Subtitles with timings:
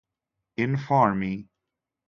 [0.65, 1.31] Informi.